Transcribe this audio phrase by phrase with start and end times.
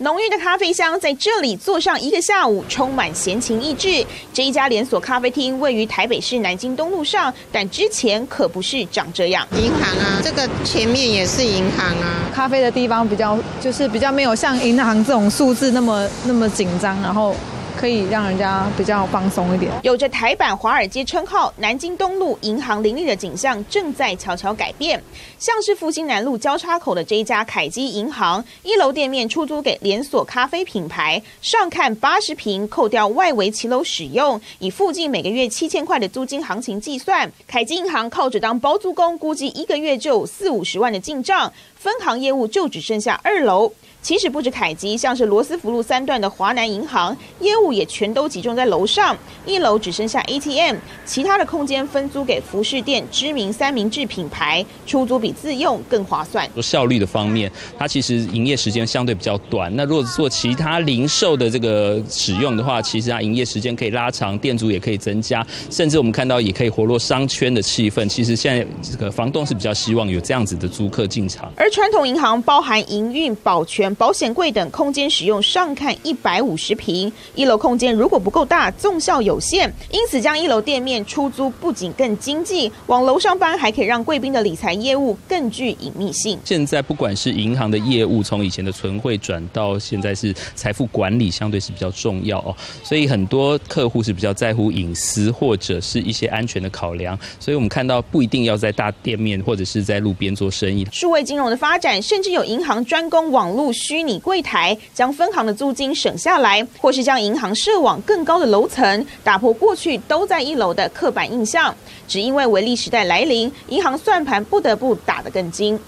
[0.00, 4.06] 浓郁的咖啡香在这里坐上一个下午，充满闲情逸致。
[4.32, 9.44] 这一家连锁咖啡厅位于台北市南京东路上，但之前可不是长这样。
[9.56, 12.30] 银行啊，这个前面也是银行啊。
[12.32, 17.34] 咖啡的地方比较就是比较没有像银行这种数字那么那么紧张，然后。
[17.78, 19.70] 可以让人家比较放松一点。
[19.84, 25.00] 有着台版华尔街称号，南京东路银行林立的景象正在悄悄改变。
[25.38, 43.72] 像是复兴南路交叉口的这一家凯基银行，一楼店面出租给连锁咖啡品牌，上看八十平，扣掉外围骑楼使用，以附近每个月七千块的租金行情计算，凯基银行靠着当包租公，估计一个月就有四五十万的进账，分行业务就只剩下二楼。
[44.08, 56.48] 其实不止凯基，像是罗斯福路三段的华南银行业务也全都集中在楼上，一楼只剩下 ATM，其他的空间分租给服饰店、知名三明治品牌，出租比自用更划算。
[56.54, 59.70] 说效率的方面，它其实营业时间相对比较短。
[59.76, 68.08] 那如果做其他零售的这个使用的话，其实它营业时间可以拉长，店主也可以增加，甚至我们看到也可以活络商圈的气氛。
[68.08, 71.52] 其实现在这个房东是比较希望有这样子的租客进场。
[71.56, 73.94] 而传统银行包含营运、保全。
[73.98, 86.38] 保险柜等空间使用上看一百五十平，一楼空间如果不够大，纵效有限，因此将一楼店面出租不仅更经济，往楼上搬还可以让贵宾的理财业务更具隐秘性。
[86.44, 92.54] 现在不管是银行的业务，从以前的存汇转到现在是财富管理，相对是比较重要哦，
[92.84, 100.86] 所以很多客户是比较在乎隐私或者是一些安全的考量，所以我们看到不一定要在大店面或者是在路边做生意。
[100.92, 103.72] 数位金融的发展，甚至有银行专攻网络。
[103.78, 111.74] 虚拟柜台将分行的租金省下来，或是将银行设往更高的楼层，打破过去都在一楼的刻板印象。
[112.06, 115.78] 只因为维利时代来临，银行算盘不得不打得更精。